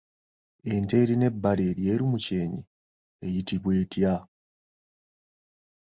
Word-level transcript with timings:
Ente 0.71 0.95
erina 1.01 1.25
ebbala 1.31 1.63
eryeru 1.69 2.05
mu 2.11 2.17
kyenyi 2.25 2.61
eyitibwa 3.25 3.71
etya? 3.81 4.15